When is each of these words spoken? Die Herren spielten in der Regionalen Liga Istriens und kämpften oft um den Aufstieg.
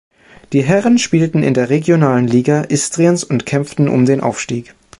Die 0.51 0.63
Herren 0.63 0.97
spielten 0.97 1.43
in 1.43 1.53
der 1.53 1.69
Regionalen 1.69 2.25
Liga 2.27 2.61
Istriens 2.61 3.23
und 3.23 3.45
kämpften 3.45 3.85
oft 3.87 3.93
um 3.95 4.05
den 4.07 4.19
Aufstieg. 4.21 4.73